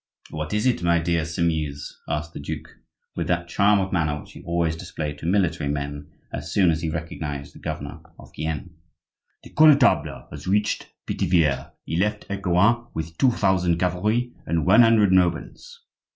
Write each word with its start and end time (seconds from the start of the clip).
"What 0.31 0.51
is 0.51 0.65
it, 0.65 0.81
my 0.81 0.97
dear 0.97 1.25
Simeuse?" 1.25 2.01
asked 2.09 2.33
the 2.33 2.39
duke, 2.39 2.75
with 3.15 3.27
that 3.27 3.47
charm 3.47 3.79
of 3.79 3.93
manner 3.93 4.19
which 4.19 4.31
he 4.31 4.41
always 4.41 4.75
displayed 4.75 5.19
to 5.19 5.27
military 5.27 5.69
men, 5.69 6.07
as 6.33 6.51
soon 6.51 6.71
as 6.71 6.81
he 6.81 6.89
recognized 6.89 7.53
the 7.53 7.59
governor 7.59 7.99
of 8.17 8.33
Gien. 8.33 8.71
"The 9.43 9.51
Connetable 9.51 10.27
has 10.31 10.47
reached 10.47 10.87
Pithiviers; 11.05 11.67
he 11.85 11.97
left 11.97 12.25
Ecouen 12.31 12.87
with 12.95 13.15
two 13.19 13.29
thousand 13.29 13.77
cavalry 13.77 14.33
and 14.47 14.65
one 14.65 14.81
hundred 14.81 15.11
nobles." 15.11 15.81